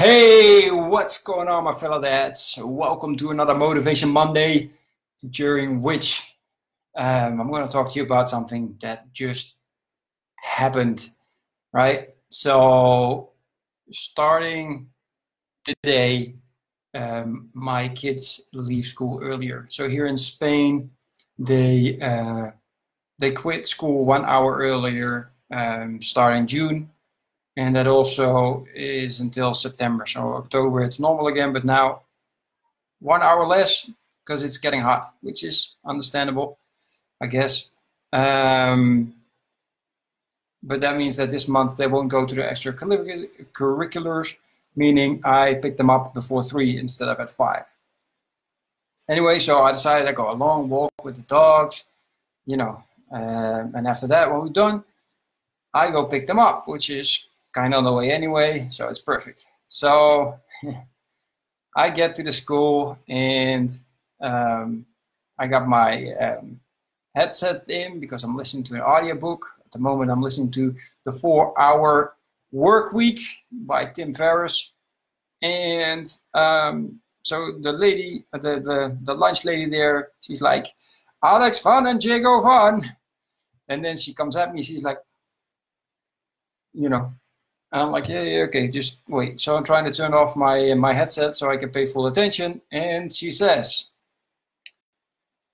Hey, 0.00 0.70
what's 0.70 1.22
going 1.22 1.48
on, 1.48 1.64
my 1.64 1.74
fellow 1.74 2.00
dads? 2.00 2.58
Welcome 2.58 3.16
to 3.16 3.32
another 3.32 3.54
Motivation 3.54 4.08
Monday, 4.08 4.70
during 5.28 5.82
which 5.82 6.36
um, 6.96 7.38
I'm 7.38 7.50
going 7.50 7.66
to 7.66 7.70
talk 7.70 7.92
to 7.92 7.98
you 7.98 8.06
about 8.06 8.30
something 8.30 8.78
that 8.80 9.12
just 9.12 9.56
happened, 10.42 11.10
right? 11.74 12.14
So, 12.30 13.32
starting 13.92 14.88
today, 15.66 16.36
um, 16.94 17.50
my 17.52 17.88
kids 17.88 18.48
leave 18.54 18.86
school 18.86 19.20
earlier. 19.22 19.66
So 19.68 19.86
here 19.86 20.06
in 20.06 20.16
Spain, 20.16 20.92
they 21.38 21.98
uh, 22.00 22.52
they 23.18 23.32
quit 23.32 23.66
school 23.66 24.06
one 24.06 24.24
hour 24.24 24.60
earlier, 24.60 25.32
um, 25.52 26.00
starting 26.00 26.46
June 26.46 26.88
and 27.56 27.76
that 27.76 27.86
also 27.86 28.66
is 28.74 29.20
until 29.20 29.54
September. 29.54 30.06
So 30.06 30.34
October 30.34 30.82
it's 30.82 31.00
normal 31.00 31.26
again, 31.26 31.52
but 31.52 31.64
now 31.64 32.02
one 33.00 33.22
hour 33.22 33.46
less 33.46 33.90
because 34.24 34.42
it's 34.42 34.58
getting 34.58 34.80
hot, 34.80 35.14
which 35.22 35.42
is 35.42 35.76
understandable, 35.84 36.58
I 37.20 37.26
guess. 37.26 37.70
Um, 38.12 39.14
but 40.62 40.80
that 40.80 40.96
means 40.96 41.16
that 41.16 41.30
this 41.30 41.48
month 41.48 41.76
they 41.76 41.86
won't 41.86 42.10
go 42.10 42.26
to 42.26 42.34
the 42.34 42.42
extracurriculars, 42.42 44.34
meaning 44.76 45.20
I 45.24 45.54
pick 45.54 45.76
them 45.76 45.90
up 45.90 46.14
before 46.14 46.44
three 46.44 46.78
instead 46.78 47.08
of 47.08 47.18
at 47.18 47.30
five. 47.30 47.64
Anyway, 49.08 49.40
so 49.40 49.62
I 49.64 49.72
decided 49.72 50.06
I 50.06 50.12
go 50.12 50.30
a 50.30 50.34
long 50.34 50.68
walk 50.68 50.92
with 51.02 51.16
the 51.16 51.22
dogs, 51.22 51.84
you 52.46 52.56
know, 52.56 52.84
um, 53.10 53.72
and 53.74 53.88
after 53.88 54.06
that, 54.06 54.30
when 54.30 54.42
we're 54.42 54.48
done, 54.50 54.84
I 55.74 55.90
go 55.90 56.04
pick 56.04 56.26
them 56.26 56.38
up, 56.38 56.68
which 56.68 56.90
is 56.90 57.26
kind 57.52 57.74
of 57.74 57.84
the 57.84 57.92
way 57.92 58.10
anyway, 58.10 58.66
so 58.70 58.88
it's 58.88 59.00
perfect. 59.00 59.46
So 59.68 60.38
I 61.76 61.90
get 61.90 62.14
to 62.16 62.22
the 62.22 62.32
school 62.32 62.98
and 63.08 63.70
um, 64.20 64.86
I 65.38 65.46
got 65.46 65.68
my 65.68 66.12
um, 66.14 66.60
headset 67.14 67.68
in 67.68 68.00
because 68.00 68.24
I'm 68.24 68.36
listening 68.36 68.64
to 68.64 68.74
an 68.74 68.82
audiobook. 68.82 69.46
At 69.64 69.72
the 69.72 69.78
moment, 69.78 70.10
I'm 70.10 70.22
listening 70.22 70.50
to 70.52 70.74
The 71.04 71.12
Four 71.12 71.58
Hour 71.60 72.16
Work 72.52 72.92
Week 72.92 73.20
by 73.52 73.86
Tim 73.86 74.12
Ferriss. 74.12 74.72
And 75.42 76.12
um, 76.34 77.00
so 77.22 77.52
the 77.60 77.72
lady, 77.72 78.24
the, 78.32 78.38
the, 78.38 78.98
the 79.02 79.14
lunch 79.14 79.44
lady 79.44 79.66
there, 79.66 80.10
she's 80.20 80.42
like, 80.42 80.66
Alex 81.22 81.60
Van 81.60 81.86
and 81.86 82.02
Jago 82.02 82.40
Van. 82.40 82.96
And 83.68 83.84
then 83.84 83.96
she 83.96 84.12
comes 84.12 84.34
at 84.34 84.52
me, 84.52 84.62
she's 84.62 84.82
like, 84.82 84.98
you 86.72 86.88
know, 86.88 87.12
and 87.72 87.82
I'm 87.82 87.92
like, 87.92 88.08
yeah, 88.08 88.22
yeah, 88.22 88.42
okay, 88.44 88.68
just 88.68 89.00
wait. 89.08 89.40
So 89.40 89.56
I'm 89.56 89.64
trying 89.64 89.84
to 89.84 89.92
turn 89.92 90.12
off 90.12 90.34
my 90.34 90.74
my 90.74 90.92
headset 90.92 91.36
so 91.36 91.50
I 91.50 91.56
can 91.56 91.70
pay 91.70 91.86
full 91.86 92.06
attention. 92.06 92.60
And 92.72 93.12
she 93.12 93.30
says, 93.30 93.90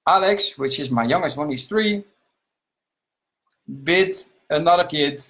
Alex, 0.07 0.57
which 0.57 0.81
is 0.81 0.91
my 0.91 1.05
youngest 1.05 1.37
one, 1.37 1.51
he's 1.51 1.67
three, 1.67 2.05
bit 3.85 4.25
another 4.49 4.85
kid 4.85 5.25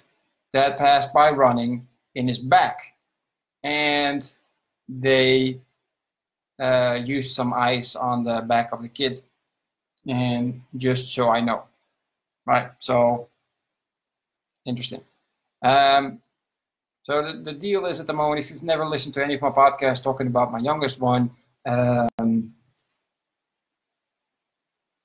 that 0.53 0.77
passed 0.77 1.13
by 1.13 1.31
running 1.31 1.87
in 2.15 2.27
his 2.27 2.39
back. 2.39 2.79
And 3.63 4.23
they 4.87 5.59
uh, 6.59 6.99
used 7.03 7.35
some 7.35 7.53
ice 7.53 7.95
on 7.95 8.23
the 8.23 8.41
back 8.41 8.71
of 8.71 8.81
the 8.81 8.89
kid. 8.89 9.21
And 10.07 10.61
just 10.77 11.09
so 11.09 11.29
I 11.29 11.41
know. 11.41 11.63
Right, 12.45 12.69
so 12.79 13.27
interesting. 14.65 15.01
Um, 15.61 16.21
so 17.07 17.21
the, 17.21 17.39
the 17.39 17.53
deal 17.53 17.85
is 17.85 18.01
at 18.01 18.07
the 18.07 18.11
moment, 18.11 18.41
if 18.41 18.51
you've 18.51 18.63
never 18.63 18.85
listened 18.85 19.13
to 19.13 19.23
any 19.23 19.35
of 19.35 19.41
my 19.41 19.49
podcasts 19.49 20.03
talking 20.03 20.27
about 20.27 20.51
my 20.51 20.59
youngest 20.59 20.99
one, 20.99 21.31
um, 21.65 22.53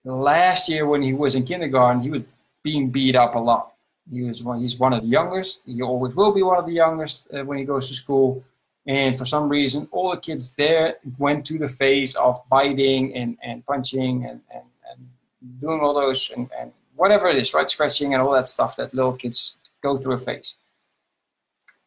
last 0.04 0.68
year 0.68 0.84
when 0.84 1.00
he 1.00 1.12
was 1.12 1.36
in 1.36 1.44
kindergarten, 1.44 2.02
he 2.02 2.10
was 2.10 2.22
being 2.64 2.90
beat 2.90 3.14
up 3.14 3.36
a 3.36 3.38
lot. 3.38 3.74
He 4.10 4.22
was 4.22 4.42
one, 4.42 4.58
he's 4.58 4.80
one 4.80 4.92
of 4.92 5.02
the 5.02 5.08
youngest. 5.08 5.62
He 5.64 5.80
always 5.80 6.12
will 6.16 6.32
be 6.32 6.42
one 6.42 6.58
of 6.58 6.66
the 6.66 6.72
youngest 6.72 7.32
uh, 7.32 7.44
when 7.44 7.56
he 7.58 7.64
goes 7.64 7.86
to 7.86 7.94
school. 7.94 8.42
And 8.84 9.16
for 9.16 9.24
some 9.24 9.48
reason, 9.48 9.86
all 9.92 10.10
the 10.10 10.16
kids 10.16 10.56
there 10.56 10.96
went 11.18 11.46
to 11.46 11.56
the 11.56 11.68
phase 11.68 12.16
of 12.16 12.42
biting 12.48 13.14
and, 13.14 13.38
and 13.44 13.64
punching 13.64 14.24
and, 14.24 14.40
and, 14.52 14.64
and 14.90 15.60
doing 15.60 15.78
all 15.78 15.94
those 15.94 16.32
and, 16.36 16.50
and 16.58 16.72
whatever 16.96 17.28
it 17.28 17.36
is, 17.36 17.54
right? 17.54 17.70
Scratching 17.70 18.12
and 18.12 18.20
all 18.20 18.32
that 18.32 18.48
stuff 18.48 18.74
that 18.74 18.92
little 18.92 19.12
kids 19.12 19.54
go 19.80 19.96
through 19.96 20.14
a 20.14 20.18
phase. 20.18 20.56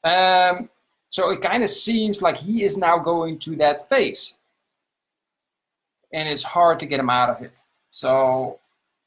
Um, 0.06 0.70
so 1.10 1.32
it 1.32 1.42
kind 1.42 1.64
of 1.64 1.70
seems 1.70 2.22
like 2.22 2.38
he 2.38 2.64
is 2.64 2.78
now 2.78 3.00
going 3.00 3.40
to 3.40 3.56
that 3.58 3.90
phase. 3.90 4.38
And 6.14 6.30
it's 6.30 6.44
hard 6.44 6.80
to 6.80 6.86
get 6.86 7.00
him 7.00 7.10
out 7.10 7.30
of 7.30 7.42
it. 7.42 7.52
So 7.90 8.60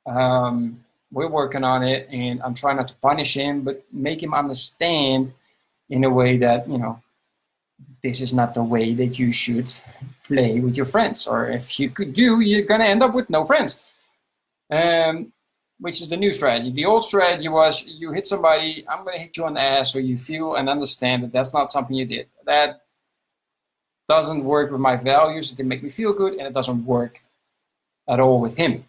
um, 0.04 0.84
we're 1.12 1.28
working 1.28 1.64
on 1.64 1.82
it, 1.82 2.08
and 2.10 2.42
I'm 2.42 2.54
trying 2.54 2.76
not 2.76 2.88
to 2.88 2.94
punish 2.94 3.34
him, 3.34 3.62
but 3.62 3.84
make 3.92 4.22
him 4.22 4.34
understand 4.34 5.32
in 5.88 6.04
a 6.04 6.10
way 6.10 6.36
that, 6.38 6.68
you 6.68 6.78
know, 6.78 7.00
this 8.02 8.20
is 8.20 8.34
not 8.34 8.54
the 8.54 8.62
way 8.62 8.92
that 8.94 9.18
you 9.18 9.32
should 9.32 9.72
play 10.24 10.60
with 10.60 10.76
your 10.76 10.86
friends. 10.86 11.26
Or 11.26 11.48
if 11.48 11.78
you 11.78 11.90
could 11.90 12.12
do, 12.12 12.40
you're 12.40 12.66
going 12.66 12.80
to 12.80 12.86
end 12.86 13.02
up 13.02 13.14
with 13.14 13.30
no 13.30 13.44
friends. 13.44 13.84
Um, 14.70 15.32
which 15.80 16.00
is 16.00 16.08
the 16.08 16.16
new 16.16 16.32
strategy. 16.32 16.70
The 16.72 16.84
old 16.84 17.04
strategy 17.04 17.48
was 17.48 17.86
you 17.86 18.12
hit 18.12 18.26
somebody, 18.26 18.84
I'm 18.88 19.04
going 19.04 19.16
to 19.16 19.22
hit 19.22 19.36
you 19.36 19.44
on 19.44 19.54
the 19.54 19.60
ass, 19.60 19.92
so 19.92 19.98
you 19.98 20.18
feel 20.18 20.56
and 20.56 20.68
understand 20.68 21.22
that 21.22 21.32
that's 21.32 21.54
not 21.54 21.70
something 21.70 21.94
you 21.94 22.04
did. 22.04 22.26
That 22.46 22.82
doesn't 24.08 24.44
work 24.44 24.70
with 24.70 24.80
my 24.80 24.96
values. 24.96 25.52
It 25.52 25.56
can 25.56 25.68
make 25.68 25.82
me 25.82 25.90
feel 25.90 26.12
good, 26.12 26.34
and 26.34 26.46
it 26.46 26.54
doesn't 26.54 26.84
work 26.84 27.22
at 28.08 28.20
all 28.20 28.40
with 28.40 28.56
him. 28.56 28.84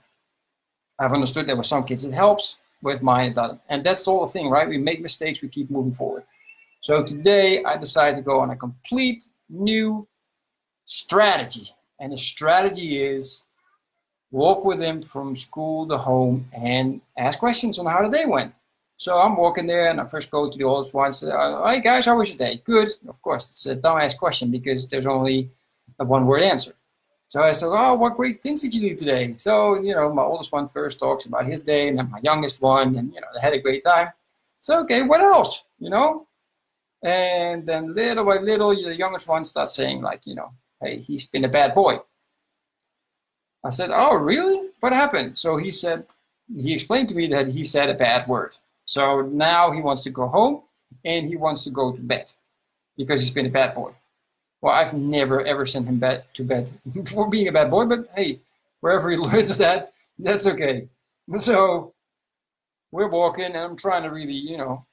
I've 0.98 1.14
understood 1.14 1.48
that 1.48 1.58
with 1.58 1.66
some 1.66 1.84
kids 1.84 2.04
it 2.04 2.14
helps, 2.14 2.58
with 2.82 3.02
mine 3.02 3.32
it 3.32 3.36
doesn't. 3.36 3.62
And 3.70 3.84
that's 3.84 4.04
the 4.04 4.12
whole 4.12 4.28
thing, 4.28 4.50
right? 4.50 4.68
We 4.68 4.78
make 4.78 5.02
mistakes, 5.02 5.42
we 5.42 5.50
keep 5.50 5.70
moving 5.70 5.94
forward. 5.94 6.24
So 6.82 7.04
today 7.04 7.64
I 7.64 7.78
decided 7.78 8.16
to 8.16 8.22
go 8.22 8.40
on 8.40 8.52
a 8.52 8.56
complete 8.56 9.26
new 9.50 10.08
strategy. 10.86 11.74
And 12.00 12.14
the 12.14 12.18
strategy 12.18 13.04
is 13.04 13.44
walk 14.32 14.64
with 14.66 14.80
them 14.80 15.02
from 15.02 15.36
school 15.36 15.88
to 15.88 15.98
home 15.98 16.48
and 16.54 17.02
ask 17.18 17.40
questions 17.40 17.80
on 17.80 17.86
how 17.86 18.02
the 18.02 18.16
day 18.16 18.26
went. 18.26 18.54
So 18.98 19.18
I'm 19.18 19.38
walking 19.38 19.66
there 19.66 19.90
and 19.90 20.02
I 20.02 20.04
first 20.04 20.30
go 20.30 20.50
to 20.50 20.58
the 20.58 20.66
oldest 20.66 20.94
one 20.94 21.06
and 21.06 21.16
say, 21.16 21.32
uh, 21.32 21.68
Hey 21.70 21.82
guys, 21.82 22.06
how 22.06 22.18
was 22.18 22.30
your 22.30 22.38
day? 22.38 22.62
Good. 22.64 22.90
Of 23.08 23.22
course, 23.22 23.50
it's 23.50 23.66
a 23.66 23.76
dumbass 23.76 24.18
question 24.18 24.52
because 24.52 24.90
there's 24.90 25.06
only 25.08 25.50
a 26.00 26.06
one 26.06 26.26
word 26.26 26.44
answer. 26.44 26.74
So 27.30 27.42
I 27.42 27.54
said, 27.54 27.70
Oh, 27.72 27.94
what 27.96 28.18
great 28.18 28.42
things 28.42 28.62
did 28.62 28.74
you 28.74 28.90
do 28.90 28.96
today? 28.96 29.36
So, 29.38 29.80
you 29.82 29.96
know, 29.96 30.14
my 30.14 30.24
oldest 30.24 30.52
one 30.52 30.68
first 30.68 31.00
talks 31.00 31.26
about 31.26 31.46
his 31.46 31.62
day 31.62 31.88
and 31.88 31.98
then 31.98 32.10
my 32.10 32.20
youngest 32.22 32.62
one, 32.62 32.96
and, 32.98 33.14
you 33.14 33.22
know, 33.22 33.28
they 33.34 33.40
had 33.40 33.54
a 33.54 33.62
great 33.62 33.84
time. 33.84 34.10
So, 34.60 34.80
okay, 34.82 35.04
what 35.04 35.22
else? 35.22 35.64
You 35.80 35.92
know? 35.92 36.28
And 37.02 37.66
then 37.66 37.96
little 37.96 38.26
by 38.26 38.40
little, 38.40 38.76
the 38.76 38.96
youngest 38.96 39.28
one 39.28 39.46
starts 39.46 39.76
saying, 39.76 40.02
like, 40.02 40.26
you 40.26 40.36
know, 40.36 40.52
hey, 40.82 40.98
he's 40.98 41.26
been 41.26 41.46
a 41.46 41.50
bad 41.50 41.74
boy. 41.74 42.00
I 43.64 43.70
said, 43.70 43.90
Oh, 43.94 44.16
really? 44.16 44.70
What 44.80 44.94
happened? 44.94 45.38
So 45.38 45.58
he 45.58 45.72
said, 45.72 46.06
he 46.56 46.74
explained 46.74 47.10
to 47.10 47.16
me 47.16 47.28
that 47.28 47.50
he 47.50 47.64
said 47.64 47.90
a 47.90 47.94
bad 47.94 48.28
word. 48.28 48.54
So 48.86 49.22
now 49.22 49.72
he 49.72 49.82
wants 49.82 50.04
to 50.04 50.10
go 50.10 50.28
home 50.28 50.64
and 51.06 51.28
he 51.28 51.36
wants 51.36 51.64
to 51.66 51.70
go 51.70 51.92
to 51.92 52.02
bed 52.02 52.32
because 52.98 53.22
he's 53.22 53.30
been 53.30 53.46
a 53.46 53.50
bad 53.52 53.76
boy. 53.76 53.92
Well, 54.62 54.74
I've 54.74 54.94
never 54.94 55.46
ever 55.46 55.66
sent 55.66 55.88
him 55.88 56.00
bed 56.00 56.26
to 56.34 56.44
bed 56.44 56.72
for 57.14 57.30
being 57.30 57.48
a 57.48 57.52
bad 57.52 57.70
boy, 57.70 57.86
but 57.86 58.10
hey, 58.16 58.40
wherever 58.80 59.12
he 59.12 59.18
learns 59.28 59.58
that, 59.58 59.94
that's 60.18 60.46
okay. 60.46 60.88
So 61.38 61.94
we're 62.92 63.08
walking 63.08 63.46
and 63.46 63.58
I'm 63.58 63.78
trying 63.78 64.02
to 64.02 64.10
really, 64.10 64.34
you 64.34 64.58
know, 64.58 64.84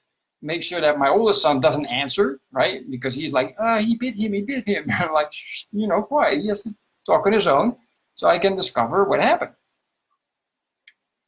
make 0.43 0.63
sure 0.63 0.83
that 0.83 0.99
my 0.99 1.09
oldest 1.09 1.41
son 1.41 1.61
doesn't 1.61 1.87
answer, 1.87 2.39
right? 2.53 2.83
Because 2.91 3.15
he's 3.15 3.33
like, 3.33 3.55
ah, 3.59 3.79
he 3.79 3.97
bit 3.97 4.15
him, 4.15 4.35
he 4.35 4.43
bit 4.43 4.69
him. 4.69 4.85
I'm 4.93 5.15
like, 5.15 5.33
you 5.73 5.87
know, 5.87 6.03
quiet. 6.03 6.43
He 6.43 6.49
has 6.49 6.65
to 6.65 6.75
talk 7.07 7.27
on 7.27 7.33
his 7.33 7.47
own 7.47 7.77
so 8.17 8.29
I 8.29 8.39
can 8.39 8.57
discover 8.57 9.05
what 9.05 9.21
happened. 9.21 9.53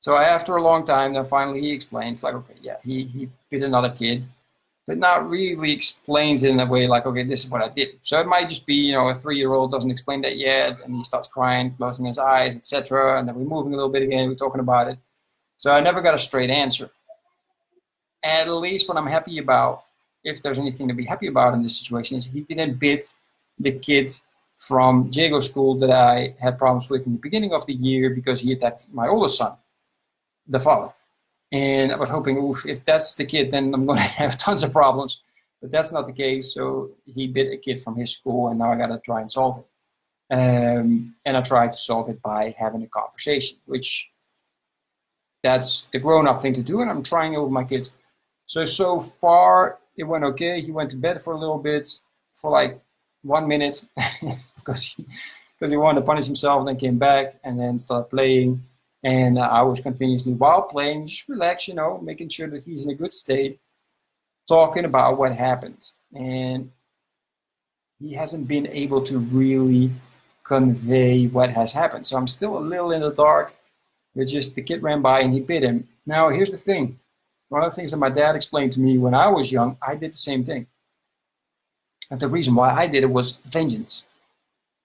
So 0.01 0.17
after 0.17 0.57
a 0.57 0.63
long 0.63 0.85
time, 0.85 1.13
then 1.13 1.25
finally 1.25 1.61
he 1.61 1.73
explains, 1.73 2.23
like, 2.23 2.35
okay, 2.35 2.55
yeah, 2.61 2.77
he, 2.85 3.05
he 3.05 3.29
bit 3.51 3.63
another 3.63 3.91
kid, 3.91 4.27
but 4.87 4.97
not 4.97 5.29
really 5.29 5.71
explains 5.71 6.43
it 6.45 6.51
in 6.51 6.61
a 6.61 6.67
way 6.67 6.87
like, 6.87 7.05
okay, 7.05 7.25
this 7.25 7.45
is 7.45 7.51
what 7.51 7.63
I 7.63 7.69
did. 7.69 7.99
So 8.03 8.19
it 8.19 8.27
might 8.27 8.49
just 8.49 8.67
be, 8.67 8.75
you 8.75 8.93
know, 8.93 9.09
a 9.09 9.15
three-year-old 9.15 9.71
doesn't 9.71 9.91
explain 9.91 10.23
that 10.23 10.39
yet, 10.39 10.79
and 10.83 10.97
he 10.97 11.05
starts 11.05 11.29
crying, 11.29 11.75
closing 11.77 12.07
his 12.07 12.19
eyes, 12.19 12.57
etc. 12.57 13.19
And 13.19 13.29
then 13.29 13.35
we're 13.35 13.45
moving 13.45 13.75
a 13.75 13.77
little 13.77 13.93
bit 13.93 14.03
again, 14.03 14.29
we're 14.29 14.35
talking 14.35 14.61
about 14.61 14.89
it. 14.89 14.99
So 15.59 15.73
I 15.73 15.81
never 15.81 16.01
got 16.01 16.15
a 16.15 16.19
straight 16.19 16.51
answer. 16.51 16.89
At 18.25 18.49
least 18.49 18.89
what 18.89 18.97
I'm 18.97 19.07
happy 19.07 19.39
about, 19.39 19.85
if 20.25 20.41
there's 20.43 20.59
anything 20.59 20.89
to 20.89 20.95
be 20.95 21.05
happy 21.05 21.27
about 21.27 21.55
in 21.55 21.63
this 21.63 21.79
situation, 21.79 22.17
is 22.17 22.25
he 22.25 22.41
didn't 22.41 22.79
bit 22.79 23.13
the 23.59 23.73
kid 23.73 24.11
from 24.59 25.09
Jago 25.13 25.41
school 25.41 25.79
that 25.79 25.91
I 25.91 26.35
had 26.39 26.59
problems 26.59 26.91
with 26.91 27.07
in 27.07 27.13
the 27.13 27.19
beginning 27.19 27.53
of 27.53 27.65
the 27.67 27.75
year 27.75 28.11
because 28.11 28.41
he 28.41 28.53
attacked 28.53 28.87
my 28.93 29.09
oldest 29.09 29.39
son, 29.39 29.57
the 30.47 30.59
father. 30.59 30.93
And 31.53 31.93
I 31.93 31.97
was 31.97 32.11
hoping, 32.11 32.55
if 32.67 32.85
that's 32.85 33.15
the 33.15 33.25
kid, 33.25 33.51
then 33.51 33.73
I'm 33.73 33.87
going 33.87 33.99
to 34.03 34.05
have 34.05 34.39
tons 34.39 34.63
of 34.63 34.73
problems 34.73 35.23
But 35.63 35.71
that's 35.71 35.93
not 35.93 36.07
the 36.07 36.13
case. 36.13 36.55
So 36.55 36.91
he 37.07 37.29
bit 37.29 37.53
a 37.53 37.57
kid 37.57 37.81
from 37.83 37.97
his 37.97 38.13
school, 38.13 38.49
and 38.49 38.59
now 38.59 38.73
I 38.73 38.77
got 38.77 38.89
to 38.89 39.01
try 39.01 39.21
and 39.21 39.31
solve 39.31 39.59
it. 39.59 39.67
Um, 40.31 41.15
and 41.25 41.37
I 41.37 41.41
tried 41.41 41.73
to 41.73 41.79
solve 41.79 42.11
it 42.11 42.21
by 42.21 42.55
having 42.59 42.83
a 42.83 42.87
conversation, 42.89 43.59
which 43.65 44.13
that's 45.43 45.89
the 45.93 45.99
grown-up 45.99 46.43
thing 46.43 46.53
to 46.55 46.63
do, 46.63 46.83
and 46.83 46.91
I'm 46.91 47.03
trying 47.03 47.33
it 47.35 47.43
with 47.43 47.53
my 47.53 47.65
kids. 47.65 47.93
So 48.45 48.65
so 48.65 49.01
far 49.01 49.79
it 49.97 50.05
went 50.05 50.25
okay. 50.25 50.61
He 50.61 50.71
went 50.71 50.91
to 50.91 50.97
bed 50.97 51.23
for 51.23 51.33
a 51.33 51.39
little 51.39 51.59
bit, 51.59 51.89
for 52.35 52.51
like 52.51 52.81
one 53.23 53.49
minute, 53.49 53.85
because 54.57 54.85
he, 54.85 55.07
because 55.59 55.71
he 55.71 55.77
wanted 55.77 56.01
to 56.01 56.07
punish 56.07 56.27
himself. 56.27 56.61
and 56.61 56.69
Then 56.69 56.77
came 56.77 56.99
back 56.99 57.39
and 57.45 57.59
then 57.59 57.79
started 57.79 58.11
playing, 58.11 58.63
and 59.03 59.39
uh, 59.39 59.43
I 59.43 59.63
was 59.63 59.81
continuously 59.81 60.33
while 60.33 60.63
playing, 60.63 61.07
just 61.07 61.29
relax, 61.29 61.69
you 61.69 61.75
know, 61.75 61.99
making 61.99 62.29
sure 62.29 62.49
that 62.49 62.65
he's 62.65 62.85
in 62.85 62.91
a 62.91 62.95
good 62.95 63.13
state, 63.13 63.59
talking 64.47 64.85
about 64.85 65.19
what 65.19 65.33
happened, 65.33 65.85
and 66.15 66.71
he 67.99 68.15
hasn't 68.15 68.47
been 68.47 68.67
able 68.69 69.03
to 69.03 69.19
really 69.19 69.91
convey 70.45 71.27
what 71.27 71.51
has 71.51 71.73
happened. 71.73 72.07
So 72.07 72.17
I'm 72.17 72.27
still 72.27 72.59
a 72.59 72.61
little 72.61 72.93
in 72.93 73.03
the 73.03 73.11
dark. 73.11 73.55
It's 74.15 74.33
just 74.33 74.55
the 74.55 74.63
kid 74.63 74.83
ran 74.83 75.03
by 75.03 75.21
and 75.21 75.33
he 75.33 75.41
bit 75.41 75.63
him. 75.63 75.87
Now, 76.07 76.31
here's 76.31 76.51
the 76.51 76.59
thing. 76.59 76.99
One 77.51 77.63
of 77.63 77.71
the 77.71 77.77
things 77.77 77.91
that 77.91 77.99
my 77.99 78.09
dad 78.09 78.35
explained 78.35 78.73
to 78.73 78.81
me 78.81 78.99
when 78.99 79.15
I 79.15 79.29
was 79.29 79.53
young, 79.53 79.77
I 79.87 79.95
did 79.95 80.13
the 80.13 80.17
same 80.17 80.45
thing. 80.45 80.67
And 82.11 82.21
the 82.21 82.29
reason 82.29 82.55
why 82.55 82.71
I 82.75 82.87
did 82.87 83.03
it 83.03 83.11
was 83.11 83.39
vengeance. 83.47 84.05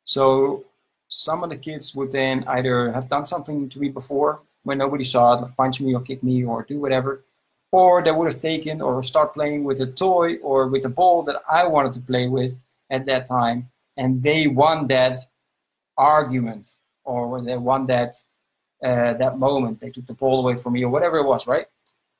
So 0.03 0.65
some 1.07 1.43
of 1.43 1.49
the 1.49 1.55
kids 1.55 1.95
would 1.95 2.11
then 2.11 2.43
either 2.47 2.91
have 2.91 3.07
done 3.07 3.25
something 3.25 3.69
to 3.69 3.79
me 3.79 3.89
before 3.89 4.41
when 4.63 4.77
nobody 4.77 5.03
saw 5.03 5.33
it, 5.33 5.41
like 5.41 5.55
punch 5.55 5.79
me 5.81 5.93
or 5.93 6.01
kick 6.01 6.23
me 6.23 6.43
or 6.43 6.63
do 6.63 6.79
whatever, 6.79 7.23
or 7.71 8.03
they 8.03 8.11
would 8.11 8.31
have 8.31 8.41
taken 8.41 8.81
or 8.81 9.03
start 9.03 9.33
playing 9.33 9.63
with 9.63 9.81
a 9.81 9.87
toy 9.87 10.37
or 10.37 10.67
with 10.67 10.85
a 10.85 10.89
ball 10.89 11.23
that 11.23 11.41
I 11.49 11.65
wanted 11.65 11.93
to 11.93 12.01
play 12.01 12.27
with 12.27 12.57
at 12.89 13.05
that 13.05 13.25
time, 13.25 13.69
and 13.97 14.21
they 14.21 14.47
won 14.47 14.87
that 14.87 15.19
argument 15.97 16.75
or 17.03 17.41
they 17.41 17.57
won 17.57 17.85
that 17.87 18.15
uh, 18.83 19.13
that 19.13 19.37
moment 19.37 19.79
they 19.79 19.89
took 19.89 20.05
the 20.07 20.13
ball 20.13 20.39
away 20.39 20.57
from 20.57 20.73
me 20.73 20.83
or 20.83 20.89
whatever 20.89 21.17
it 21.17 21.25
was 21.25 21.47
right 21.47 21.67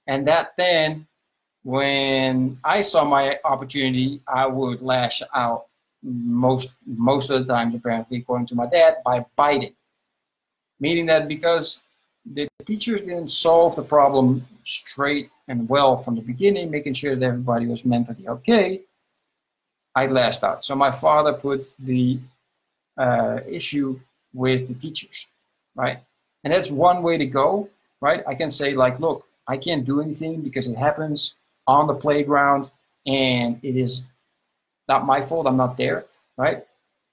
and 0.07 0.27
that 0.27 0.53
then 0.57 1.07
when 1.63 2.57
i 2.63 2.81
saw 2.81 3.03
my 3.03 3.39
opportunity 3.45 4.21
i 4.27 4.45
would 4.45 4.81
lash 4.81 5.21
out 5.33 5.65
most 6.03 6.75
most 6.85 7.29
of 7.29 7.45
the 7.45 7.53
time 7.53 7.73
apparently 7.73 8.17
according 8.17 8.47
to 8.47 8.55
my 8.55 8.65
dad 8.65 8.97
by 9.05 9.25
biting 9.35 9.73
meaning 10.79 11.05
that 11.05 11.27
because 11.27 11.83
the 12.33 12.47
teachers 12.65 13.01
didn't 13.01 13.29
solve 13.29 13.75
the 13.75 13.81
problem 13.81 14.45
straight 14.63 15.29
and 15.47 15.67
well 15.69 15.95
from 15.97 16.15
the 16.15 16.21
beginning 16.21 16.69
making 16.69 16.93
sure 16.93 17.15
that 17.15 17.25
everybody 17.25 17.65
was 17.65 17.85
mentally 17.85 18.27
okay 18.27 18.81
i 19.95 20.05
lashed 20.05 20.43
out 20.43 20.63
so 20.63 20.75
my 20.75 20.91
father 20.91 21.33
put 21.33 21.73
the 21.79 22.19
uh, 22.97 23.39
issue 23.47 23.99
with 24.33 24.67
the 24.67 24.73
teachers, 24.73 25.27
right? 25.75 25.99
And 26.43 26.53
that's 26.53 26.69
one 26.69 27.03
way 27.03 27.17
to 27.17 27.25
go, 27.25 27.69
right? 28.01 28.23
I 28.27 28.35
can 28.35 28.49
say 28.49 28.73
like, 28.73 28.99
look, 28.99 29.25
I 29.47 29.57
can't 29.57 29.85
do 29.85 30.01
anything 30.01 30.41
because 30.41 30.67
it 30.67 30.77
happens 30.77 31.35
on 31.67 31.87
the 31.87 31.93
playground 31.93 32.71
and 33.05 33.59
it 33.63 33.75
is 33.75 34.05
not 34.87 35.05
my 35.05 35.21
fault. 35.21 35.47
I'm 35.47 35.57
not 35.57 35.77
there, 35.77 36.05
right? 36.37 36.65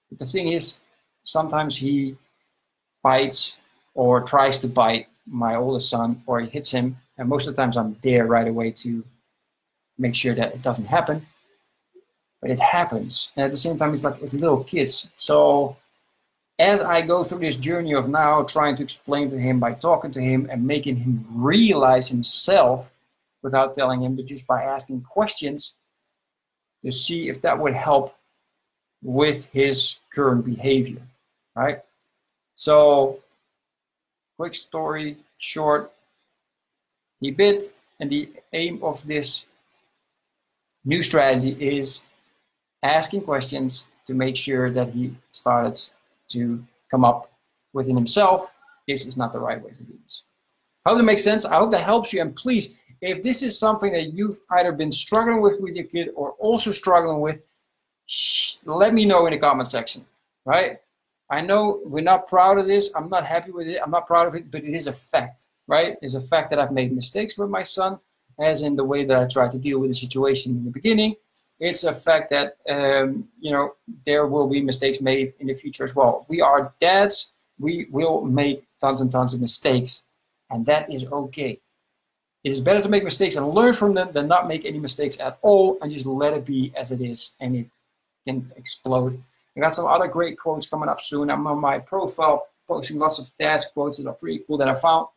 But 0.09 0.19
the 0.19 0.27
thing 0.27 0.49
is, 0.49 0.81
sometimes 1.23 1.77
he 1.77 2.17
bites 3.03 3.57
or 3.95 4.23
tries 4.23 4.59
to 4.59 4.69
bite 4.69 5.09
my 5.27 5.57
oldest 5.57 5.91
son 5.91 6.23
or 6.27 6.41
he 6.41 6.49
hits 6.49 6.71
him. 6.71 6.97
And 7.19 7.29
most 7.29 7.47
of 7.47 7.55
the 7.55 7.63
times 7.63 7.77
I'm 7.77 7.97
there 8.03 8.27
right 8.27 8.49
away 8.49 8.71
to 8.73 9.05
make 9.99 10.15
sure 10.15 10.35
that 10.35 10.55
it 10.55 10.63
doesn't 10.63 10.87
happen 10.87 11.27
but 12.41 12.51
it 12.51 12.61
happens. 12.61 13.33
And 13.37 13.45
at 13.45 13.51
the 13.51 13.57
same 13.57 13.77
time, 13.77 13.93
it's 13.93 14.05
like 14.05 14.21
it's 14.23 14.33
little 14.33 14.65
kids. 14.65 15.11
So 15.17 15.77
as 16.59 16.81
I 16.81 17.01
go 17.03 17.25
through 17.25 17.41
this 17.41 17.57
journey 17.57 17.95
of 17.95 18.09
now 18.09 18.43
trying 18.43 18.77
to 18.77 18.83
explain 18.83 19.31
to 19.31 19.39
him 19.39 19.61
by 19.61 19.73
talking 19.73 20.11
to 20.13 20.21
him 20.21 20.49
and 20.51 20.67
making 20.67 20.97
him 20.97 21.27
realize 21.31 22.09
himself 22.09 22.91
without 23.43 23.75
telling 23.75 24.03
him, 24.03 24.17
but 24.17 24.27
just 24.27 24.47
by 24.47 24.63
asking 24.63 25.03
questions 25.03 25.75
to 26.85 26.91
see 26.91 27.29
if 27.29 27.41
that 27.43 27.59
would 27.59 27.75
help 27.75 28.15
with 29.03 29.45
his 29.47 29.99
current 30.13 30.45
behavior, 30.45 31.03
right? 31.55 31.81
So, 32.55 33.21
quick 34.37 34.55
story, 34.55 35.17
short. 35.39 35.93
He 37.21 37.31
bit, 37.31 37.73
and 37.99 38.11
the 38.11 38.31
aim 38.53 38.81
of 38.83 39.07
this 39.07 39.47
new 40.85 41.03
strategy 41.03 41.57
is 41.61 42.07
asking 42.83 43.23
questions 43.23 43.87
to 44.07 44.15
make 44.15 44.37
sure 44.37 44.71
that 44.71 44.91
he 44.91 45.15
started 45.33 45.79
to 46.29 46.65
come 46.91 47.05
up 47.05 47.31
within 47.73 47.97
himself, 47.97 48.51
this 48.89 49.07
is 49.07 49.17
not 49.17 49.33
the 49.33 49.39
right 49.39 49.63
way 49.63 49.71
to 49.71 49.83
do 49.83 49.95
this. 50.03 50.23
I 50.85 50.91
hope 50.91 50.99
that 50.99 51.05
makes 51.05 51.23
sense. 51.23 51.45
I 51.45 51.57
hope 51.57 51.71
that 51.73 51.85
helps 51.85 52.13
you. 52.13 52.21
And 52.21 52.35
please, 52.35 52.81
if 53.01 53.23
this 53.23 53.43
is 53.43 53.59
something 53.59 53.93
that 53.93 54.13
you've 54.13 54.41
either 54.51 54.73
been 54.73 54.93
struggling 54.93 55.41
with 55.41 55.61
with 55.61 55.75
your 55.75 55.87
kid 55.87 56.11
or 56.15 56.33
also 56.33 56.73
struggling 56.73 57.21
with, 57.21 57.41
let 58.65 58.93
me 58.93 59.07
know 59.07 59.27
in 59.27 59.33
the 59.33 59.39
comment 59.39 59.69
section, 59.69 60.05
right? 60.45 60.79
I 61.31 61.41
know 61.41 61.81
we're 61.85 62.03
not 62.03 62.27
proud 62.27 62.59
of 62.59 62.67
this. 62.67 62.91
I'm 62.95 63.09
not 63.09 63.25
happy 63.25 63.53
with 63.53 63.69
it. 63.69 63.79
I'm 63.83 63.91
not 63.91 64.07
proud 64.07 64.27
of 64.27 64.35
it, 64.35 64.51
but 64.51 64.65
it 64.65 64.75
is 64.75 64.87
a 64.89 64.93
fact, 64.93 65.49
right? 65.69 65.97
It's 66.03 66.15
a 66.15 66.21
fact 66.21 66.51
that 66.51 66.59
I've 66.59 66.73
made 66.73 66.93
mistakes 66.93 67.39
with 67.39 67.49
my 67.49 67.63
son, 67.63 67.99
as 68.39 68.63
in 68.63 68.75
the 68.75 68.85
way 68.85 69.05
that 69.05 69.17
I 69.17 69.27
tried 69.27 69.53
to 69.53 69.59
deal 69.59 69.79
with 69.79 69.91
the 69.91 69.95
situation 69.95 70.53
in 70.53 70.65
the 70.65 70.71
beginning 70.71 71.15
it's 71.61 71.85
a 71.85 71.93
fact 71.93 72.31
that 72.31 72.57
um, 72.69 73.29
you 73.39 73.53
know 73.53 73.75
there 74.07 74.27
will 74.27 74.49
be 74.49 74.63
mistakes 74.63 75.01
made 75.01 75.35
in 75.39 75.47
the 75.47 75.55
future 75.55 75.85
as 75.85 75.95
well. 75.95 76.25
We 76.29 76.41
are 76.41 76.73
dads. 76.81 77.35
We 77.59 77.87
will 77.91 78.23
make 78.23 78.67
tons 78.81 79.03
and 79.03 79.13
tons 79.13 79.35
of 79.35 79.41
mistakes, 79.41 80.05
and 80.49 80.65
that 80.67 80.91
is 80.91 81.05
okay. 81.05 81.61
It 82.43 82.51
is 82.51 82.61
better 82.61 82.81
to 82.81 82.89
make 82.89 83.05
mistakes 83.05 83.37
and 83.37 83.49
learn 83.49 83.75
from 83.75 83.95
them 83.95 84.13
than 84.13 84.27
not 84.27 84.49
make 84.49 84.65
any 84.65 84.79
mistakes 84.79 85.21
at 85.21 85.39
all 85.43 85.79
and 85.83 85.93
just 85.93 86.07
let 86.07 86.33
it 86.33 86.45
be 86.45 86.73
as 86.75 86.91
it 86.91 87.01
is, 87.01 87.37
and 87.41 87.55
it 87.55 87.67
can 88.25 88.51
explode. 88.57 89.23
I 89.57 89.61
got 89.61 89.75
some 89.75 89.87
other 89.87 90.09
great 90.09 90.39
quotes 90.39 90.67
coming 90.67 90.89
up 90.89 91.01
soon. 91.01 91.31
I'm 91.31 91.47
on 91.47 91.61
my 91.61 91.79
profile 91.79 92.47
posting 92.67 92.99
lots 92.99 93.19
of 93.19 93.31
dads 93.37 93.67
quotes 93.67 93.99
that 93.99 94.07
are 94.07 94.15
pretty 94.15 94.43
cool 94.47 94.57
that 94.59 94.69
I 94.69 94.75
found, 94.75 95.09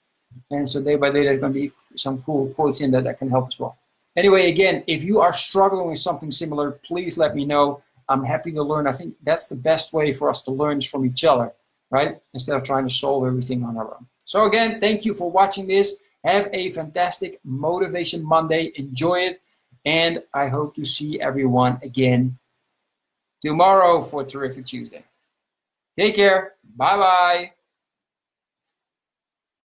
and 0.51 0.67
so 0.67 0.81
day 0.81 0.95
by 0.95 1.11
day 1.11 1.23
there's 1.23 1.39
going 1.39 1.53
to 1.53 1.59
be 1.59 1.71
some 1.95 2.21
cool 2.23 2.47
quotes 2.49 2.81
in 2.81 2.91
there 2.91 3.01
that 3.01 3.19
can 3.19 3.29
help 3.29 3.47
as 3.47 3.59
well. 3.59 3.77
Anyway, 4.15 4.49
again, 4.49 4.83
if 4.85 5.03
you 5.03 5.19
are 5.19 5.33
struggling 5.33 5.89
with 5.89 5.99
something 5.99 6.29
similar, 6.29 6.71
please 6.71 7.17
let 7.17 7.35
me 7.35 7.45
know. 7.45 7.81
I'm 8.09 8.23
happy 8.23 8.51
to 8.51 8.61
learn. 8.61 8.85
I 8.85 8.91
think 8.91 9.15
that's 9.23 9.47
the 9.47 9.55
best 9.55 9.93
way 9.93 10.11
for 10.11 10.29
us 10.29 10.41
to 10.43 10.51
learn 10.51 10.79
is 10.79 10.85
from 10.85 11.05
each 11.05 11.23
other, 11.23 11.53
right? 11.89 12.19
Instead 12.33 12.57
of 12.57 12.63
trying 12.63 12.87
to 12.87 12.93
solve 12.93 13.25
everything 13.25 13.63
on 13.63 13.77
our 13.77 13.95
own. 13.95 14.05
So 14.25 14.45
again, 14.45 14.79
thank 14.79 15.05
you 15.05 15.13
for 15.13 15.31
watching 15.31 15.67
this. 15.67 15.97
Have 16.23 16.49
a 16.53 16.71
fantastic 16.71 17.39
Motivation 17.43 18.23
Monday. 18.25 18.71
Enjoy 18.75 19.19
it. 19.19 19.41
And 19.85 20.23
I 20.33 20.47
hope 20.47 20.75
to 20.75 20.85
see 20.85 21.19
everyone 21.19 21.79
again 21.83 22.37
tomorrow 23.41 24.01
for 24.01 24.23
Terrific 24.23 24.65
Tuesday. 24.65 25.03
Take 25.97 26.15
care. 26.15 26.53
Bye-bye. 26.77 27.51